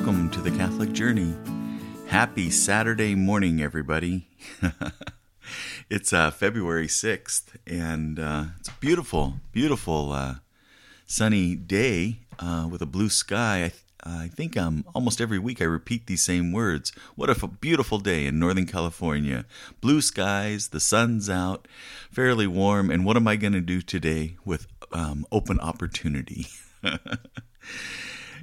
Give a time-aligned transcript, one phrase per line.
[0.00, 1.34] welcome to the Catholic Journey.
[2.06, 4.28] Happy Saturday morning, everybody.
[5.90, 10.36] it's uh, February 6th, and uh, it's a beautiful, beautiful uh,
[11.04, 13.56] sunny day uh, with a blue sky.
[13.56, 16.92] I, th- I think um, almost every week I repeat these same words.
[17.14, 19.44] What a f- beautiful day in Northern California.
[19.82, 21.68] Blue skies, the sun's out,
[22.10, 26.46] fairly warm, and what am I going to do today with um, open opportunity?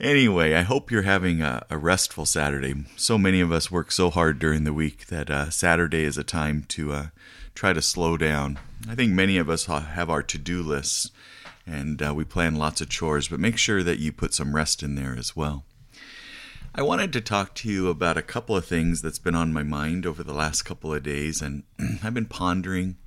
[0.00, 2.84] Anyway, I hope you're having a, a, restful Saturday.
[2.94, 6.22] So many of us work so hard during the week that uh, Saturday is a
[6.22, 7.06] time to uh,
[7.52, 8.60] try to slow down.
[8.88, 11.10] I think many of us have our to do lists
[11.66, 14.84] and uh, we plan lots of chores, but make sure that you put some rest
[14.84, 15.64] in there as well.
[16.72, 19.64] I wanted to talk to you about a couple of things that's been on my
[19.64, 21.64] mind over the last couple of days, and
[22.04, 22.98] I've been pondering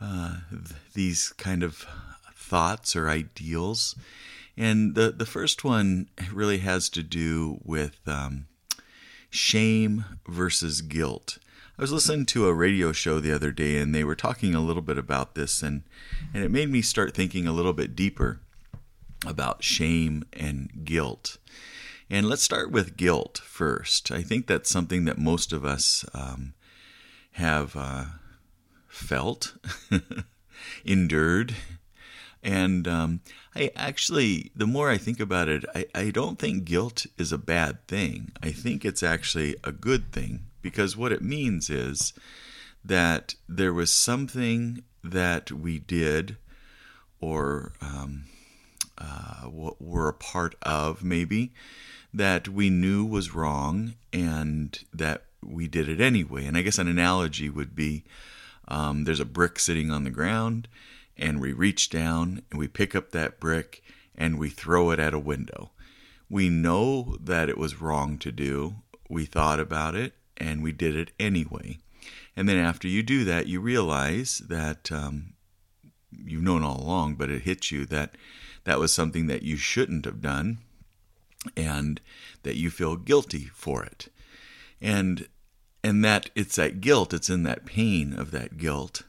[0.00, 1.86] uh, th- these kind of
[2.36, 3.96] thoughts or ideals
[4.56, 8.46] and the, the first one really has to do with um,
[9.30, 11.38] shame versus guilt.
[11.76, 14.60] I was listening to a radio show the other day and they were talking a
[14.60, 15.82] little bit about this, and,
[16.32, 18.40] and it made me start thinking a little bit deeper
[19.26, 21.38] about shame and guilt.
[22.08, 24.12] And let's start with guilt first.
[24.12, 26.54] I think that's something that most of us um,
[27.32, 28.04] have uh,
[28.86, 29.54] felt,
[30.84, 31.56] endured,
[32.44, 33.20] and um,
[33.56, 37.38] I actually, the more I think about it, I, I don't think guilt is a
[37.38, 38.32] bad thing.
[38.42, 42.12] I think it's actually a good thing because what it means is
[42.84, 46.36] that there was something that we did
[47.18, 48.24] or um,
[48.98, 51.52] uh, were a part of, maybe,
[52.12, 56.44] that we knew was wrong and that we did it anyway.
[56.44, 58.04] And I guess an analogy would be
[58.68, 60.68] um, there's a brick sitting on the ground
[61.16, 63.82] and we reach down and we pick up that brick
[64.14, 65.70] and we throw it at a window.
[66.28, 68.76] We know that it was wrong to do.
[69.08, 71.78] We thought about it and we did it anyway.
[72.36, 75.34] And then after you do that, you realize that um,
[76.10, 78.16] you've known all along, but it hits you that
[78.64, 80.58] that was something that you shouldn't have done
[81.56, 82.00] and
[82.42, 84.08] that you feel guilty for it.
[84.80, 85.28] And
[85.82, 89.02] and that it's that guilt, it's in that pain of that guilt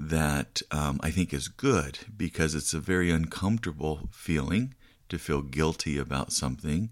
[0.00, 4.74] that um, I think is good because it's a very uncomfortable feeling
[5.10, 6.90] to feel guilty about something.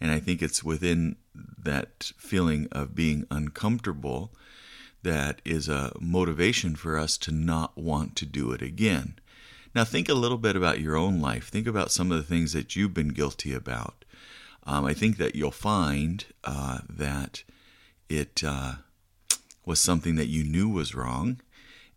[0.00, 4.32] And I think it's within that feeling of being uncomfortable
[5.02, 9.16] that is a motivation for us to not want to do it again.
[9.74, 11.48] Now, think a little bit about your own life.
[11.48, 14.04] Think about some of the things that you've been guilty about.
[14.62, 17.42] Um, I think that you'll find uh, that
[18.08, 18.74] it uh,
[19.66, 21.40] was something that you knew was wrong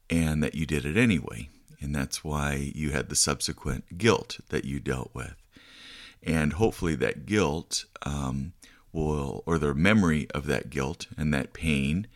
[0.10, 1.50] and that you did it anyway.
[1.80, 5.36] And that's why you had the subsequent guilt that you dealt with.
[6.24, 8.54] And hopefully, that guilt um,
[8.92, 12.08] will, or the memory of that guilt and that pain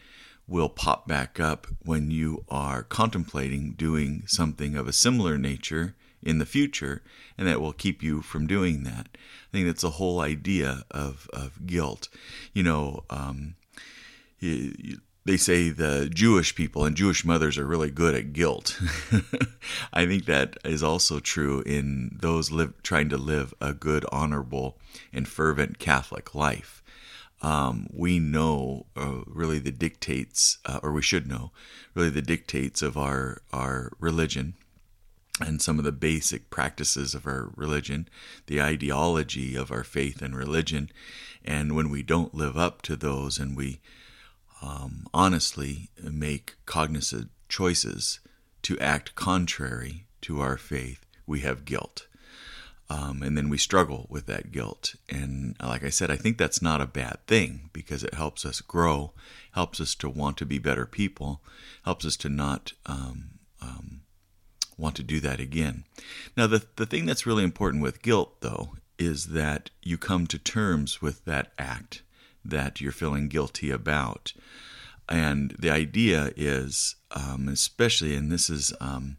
[0.47, 6.39] will pop back up when you are contemplating doing something of a similar nature in
[6.39, 7.01] the future,
[7.37, 9.07] and that will keep you from doing that.
[9.13, 12.09] I think that's the whole idea of, of guilt.
[12.53, 13.55] You know, um,
[14.39, 18.79] you, you, they say the Jewish people and Jewish mothers are really good at guilt.
[19.93, 24.77] I think that is also true in those live, trying to live a good, honorable,
[25.13, 26.81] and fervent Catholic life.
[27.43, 31.51] Um, we know uh, really the dictates, uh, or we should know,
[31.93, 34.55] really the dictates of our our religion
[35.39, 38.07] and some of the basic practices of our religion,
[38.45, 40.91] the ideology of our faith and religion.
[41.43, 43.79] And when we don't live up to those and we
[44.61, 48.19] um, honestly make cognizant choices
[48.63, 52.07] to act contrary to our faith, we have guilt.
[52.89, 54.95] Um, and then we struggle with that guilt.
[55.09, 58.59] And like I said, I think that's not a bad thing because it helps us
[58.59, 59.13] grow,
[59.53, 61.41] helps us to want to be better people,
[61.85, 64.01] helps us to not um, um,
[64.77, 65.85] want to do that again.
[66.35, 70.37] Now, the, the thing that's really important with guilt, though, is that you come to
[70.37, 72.01] terms with that act
[72.43, 74.33] that you're feeling guilty about.
[75.09, 79.17] And the idea is, um, especially, and this is, um,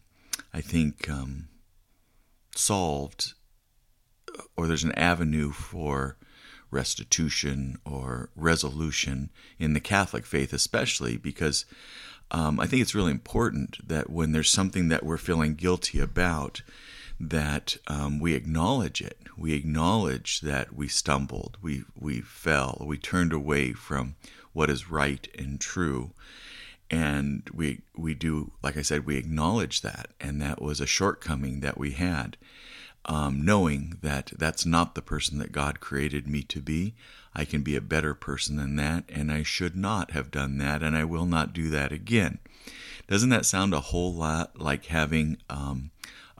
[0.54, 1.48] I think, um,
[2.54, 3.34] solved,
[4.56, 6.16] or there's an avenue for
[6.70, 11.66] restitution or resolution in the Catholic faith, especially because
[12.30, 16.62] um, I think it's really important that when there's something that we're feeling guilty about,
[17.22, 19.18] that um, we acknowledge it.
[19.38, 24.16] We acknowledge that we stumbled, we we fell, we turned away from
[24.52, 26.12] what is right and true,
[26.90, 31.60] and we we do like I said, we acknowledge that, and that was a shortcoming
[31.60, 32.36] that we had.
[33.04, 36.94] um, knowing that that's not the person that God created me to be.
[37.34, 40.82] I can be a better person than that, and I should not have done that,
[40.82, 42.38] and I will not do that again.
[43.08, 45.90] Doesn't that sound a whole lot like having um,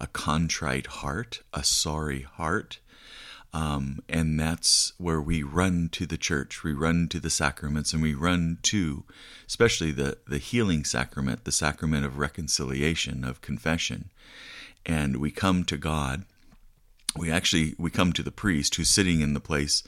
[0.03, 2.81] a contrite heart, a sorry heart?
[3.55, 8.03] Um, and that's where we run to the church, we run to the sacraments, and
[8.03, 9.05] we run to,
[9.47, 14.11] especially the, the healing sacrament, the sacrament of reconciliation, of confession.
[14.85, 16.25] And we come to God.
[17.17, 19.85] We actually we come to the priest who's sitting in the place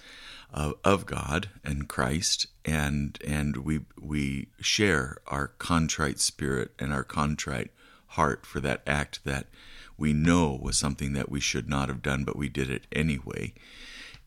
[0.52, 7.02] of, of God and Christ, and and we we share our contrite spirit and our
[7.02, 7.70] contrite
[8.08, 9.46] heart for that act that
[9.96, 13.52] we know was something that we should not have done, but we did it anyway.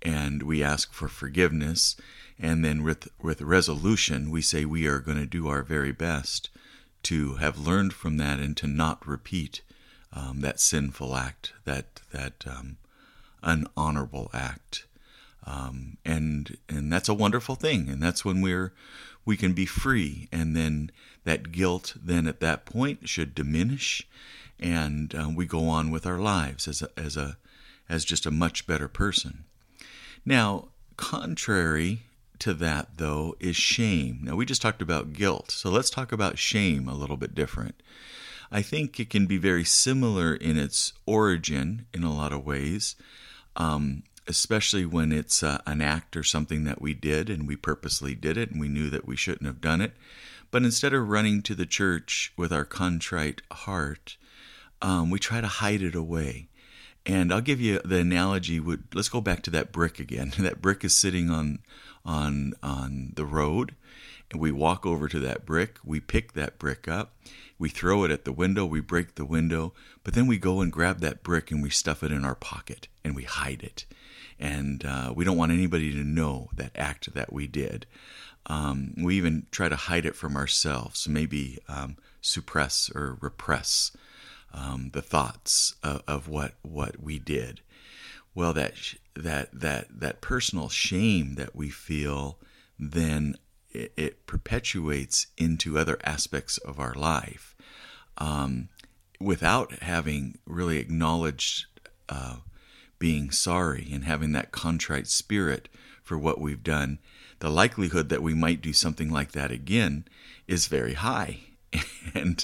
[0.01, 1.95] And we ask for forgiveness.
[2.39, 6.49] And then with, with resolution, we say we are going to do our very best
[7.03, 9.61] to have learned from that and to not repeat
[10.13, 12.77] um, that sinful act, that, that um,
[13.43, 14.85] unhonorable act.
[15.47, 18.73] Um, and and that's a wonderful thing, and that's when we're
[19.23, 20.91] we can be free, and then
[21.23, 24.05] that guilt then at that point should diminish,
[24.59, 27.38] and um, we go on with our lives as a, as a
[27.89, 29.45] as just a much better person.
[30.25, 32.01] Now, contrary
[32.39, 34.19] to that though is shame.
[34.24, 37.81] Now we just talked about guilt, so let's talk about shame a little bit different.
[38.51, 42.95] I think it can be very similar in its origin in a lot of ways,
[43.56, 48.15] um, especially when it's uh, an act or something that we did and we purposely
[48.15, 49.94] did it and we knew that we shouldn't have done it.
[50.50, 54.15] But instead of running to the church with our contrite heart,
[54.81, 56.50] um, we try to hide it away.
[57.06, 58.59] And I'll give you the analogy.
[58.59, 60.33] Would let's go back to that brick again.
[60.39, 61.59] that brick is sitting on
[62.06, 63.75] on on the road,
[64.29, 65.77] and we walk over to that brick.
[65.85, 67.13] We pick that brick up.
[67.59, 68.65] We throw it at the window.
[68.65, 72.03] We break the window, but then we go and grab that brick and we stuff
[72.03, 73.85] it in our pocket and we hide it.
[74.39, 77.88] And uh, we don't want anybody to know that act that we did.
[78.45, 83.91] Um, we even try to hide it from ourselves, maybe um, suppress or repress
[84.57, 87.62] um, the thoughts of, of, what what we did.
[88.33, 88.74] Well, that
[89.15, 92.39] that that that personal shame that we feel,
[92.80, 93.36] then
[93.71, 97.56] it, it perpetuates into other aspects of our life,
[98.18, 98.69] um,
[99.19, 101.65] without having really acknowledged
[102.10, 102.38] uh,
[103.00, 105.69] being sorry and having that contrite spirit
[106.01, 107.00] for what we've done.
[107.39, 110.06] The likelihood that we might do something like that again
[110.48, 111.42] is very high,
[112.15, 112.44] and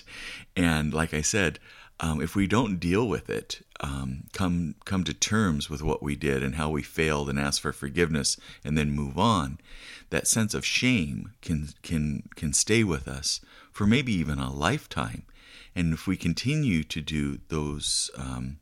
[0.55, 1.57] and like I said,
[1.99, 6.15] um, if we don't deal with it, um, come come to terms with what we
[6.15, 9.59] did and how we failed, and ask for forgiveness, and then move on,
[10.09, 13.41] that sense of shame can can can stay with us
[13.71, 15.23] for maybe even a lifetime.
[15.75, 18.57] And if we continue to do those um,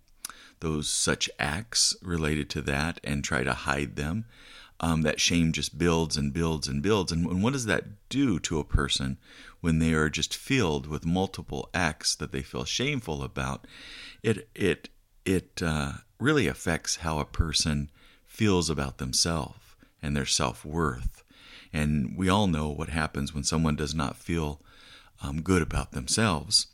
[0.60, 4.26] those such acts related to that and try to hide them,
[4.82, 7.12] um, that shame just builds and builds and builds.
[7.12, 9.18] And, and what does that do to a person
[9.62, 13.68] when they are just filled with multiple acts that they feel shameful about?
[14.24, 14.90] It it
[15.24, 17.92] it uh, really affects how a person
[18.26, 19.60] feels about themselves
[20.02, 21.24] and their self worth.
[21.72, 24.60] And we all know what happens when someone does not feel
[25.22, 26.68] um, good about themselves.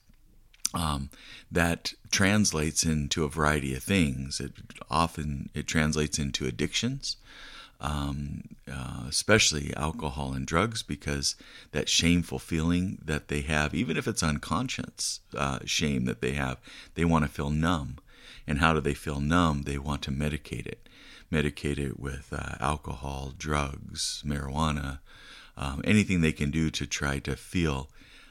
[0.74, 1.09] Um,
[1.51, 4.40] that translates into a variety of things.
[4.40, 4.54] It
[4.90, 7.18] often it translates into addictions
[7.79, 11.35] um, uh, especially alcohol and drugs, because
[11.71, 16.57] that shameful feeling that they have, even if it's unconscious uh, shame that they have,
[16.95, 17.97] they want to feel numb.
[18.47, 19.63] And how do they feel numb?
[19.63, 20.87] They want to medicate it,
[21.31, 24.99] medicate it with uh, alcohol, drugs, marijuana,
[25.57, 27.89] um, anything they can do to try to feel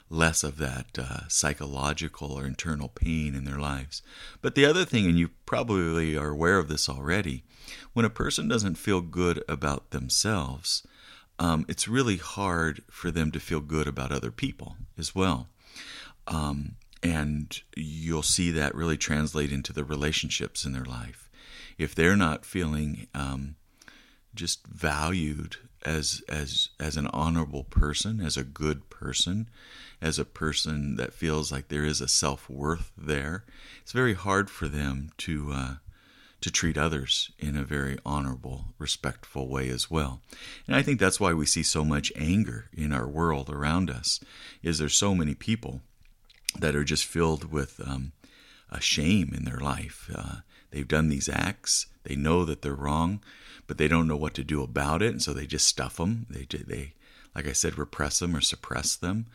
[0.08, 4.02] less of that uh, psychological or internal pain in their lives.
[4.40, 7.44] But the other thing, and you probably are aware of this already,
[7.92, 10.86] when a person doesn't feel good about themselves,
[11.38, 15.48] um, it's really hard for them to feel good about other people as well.
[16.26, 21.28] Um, and you'll see that really translate into the relationships in their life.
[21.78, 23.56] If they're not feeling um,
[24.36, 29.48] just valued as as as an honorable person, as a good person,
[30.00, 33.44] as a person that feels like there is a self worth there,
[33.82, 35.74] it's very hard for them to uh,
[36.40, 40.20] to treat others in a very honorable, respectful way as well.
[40.66, 44.20] And I think that's why we see so much anger in our world around us.
[44.62, 45.80] Is there's so many people
[46.58, 48.12] that are just filled with um,
[48.70, 50.10] a shame in their life.
[50.14, 50.36] Uh,
[50.70, 51.86] they've done these acts.
[52.06, 53.20] They know that they're wrong,
[53.66, 56.26] but they don't know what to do about it, and so they just stuff them.
[56.30, 56.94] They they
[57.34, 59.26] like I said, repress them or suppress them,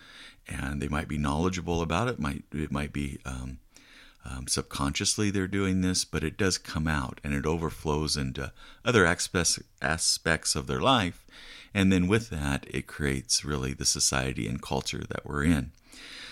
[0.48, 2.20] and they might be knowledgeable about it.
[2.20, 3.60] Might it might be um,
[4.26, 8.52] um, subconsciously they're doing this, but it does come out and it overflows into
[8.84, 11.26] other aspects aspects of their life,
[11.74, 15.72] and then with that, it creates really the society and culture that we're in.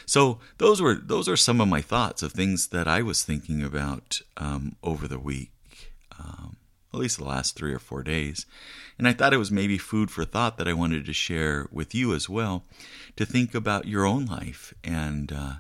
[0.06, 3.62] So those were those are some of my thoughts of things that I was thinking
[3.62, 5.52] about um, over the week,
[6.20, 6.58] um,
[6.94, 8.46] at least the last three or four days,
[8.98, 11.96] and I thought it was maybe food for thought that I wanted to share with
[11.96, 12.66] you as well,
[13.16, 15.54] to think about your own life and uh,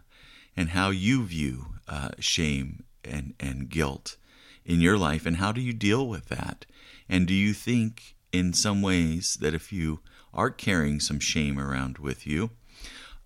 [0.58, 4.18] and how you view uh, shame and, and guilt
[4.66, 6.66] in your life, and how do you deal with that?
[7.08, 10.02] And do you think, in some ways, that if you
[10.34, 12.52] are carrying some shame around with you,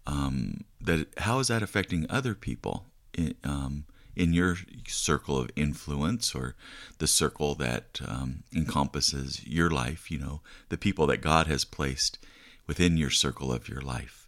[0.05, 6.35] um, that how is that affecting other people in, um, in your circle of influence
[6.35, 6.55] or
[6.97, 10.11] the circle that um, encompasses your life?
[10.11, 12.19] You know, the people that God has placed
[12.67, 14.27] within your circle of your life.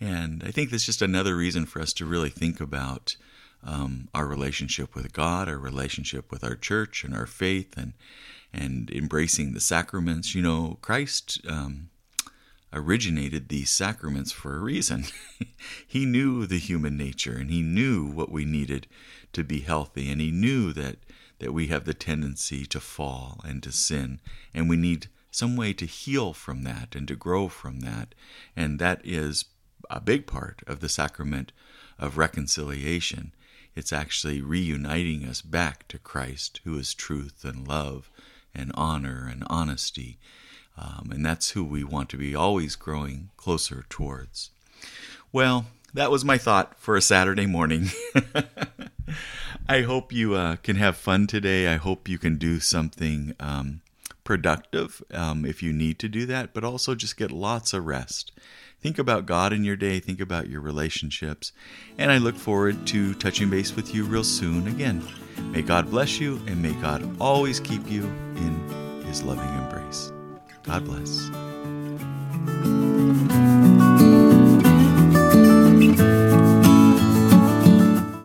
[0.00, 3.16] And I think that's just another reason for us to really think about
[3.62, 7.94] um, our relationship with God, our relationship with our church and our faith, and
[8.52, 10.34] and embracing the sacraments.
[10.34, 11.90] You know, Christ um,
[12.74, 15.04] originated these sacraments for a reason.
[15.86, 18.86] he knew the human nature, and he knew what we needed
[19.32, 20.96] to be healthy, and he knew that
[21.40, 24.20] that we have the tendency to fall and to sin,
[24.54, 28.14] and we need some way to heal from that and to grow from that,
[28.54, 29.46] and that is
[29.90, 31.52] a big part of the sacrament
[31.98, 33.34] of reconciliation.
[33.74, 38.10] It's actually reuniting us back to Christ, who is truth and love
[38.54, 40.18] and honor and honesty.
[40.76, 44.50] Um, and that's who we want to be always growing closer towards.
[45.32, 47.90] Well, that was my thought for a Saturday morning.
[49.68, 51.68] I hope you uh, can have fun today.
[51.68, 53.80] I hope you can do something um,
[54.24, 58.32] productive um, if you need to do that, but also just get lots of rest.
[58.80, 61.52] Think about God in your day, think about your relationships,
[61.96, 65.06] and I look forward to touching base with you real soon again.
[65.52, 68.04] May God bless you, and may God always keep you
[68.36, 70.12] in His loving embrace.
[70.64, 72.83] God bless.